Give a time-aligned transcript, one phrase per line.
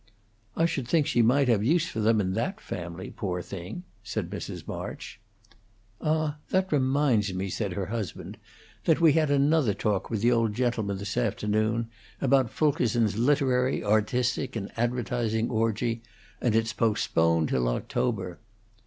[0.57, 4.31] "I should think she might have use for them in that family, poor thing!" said
[4.31, 4.67] Mrs.
[4.67, 5.19] March.
[6.01, 8.39] "Ah, that reminds me," said her husband,
[8.85, 11.87] "that we had another talk with the old gentleman, this afternoon,
[12.19, 16.01] about Fulkerson's literary, artistic, and advertising orgie,
[16.41, 18.39] and it's postponed till October."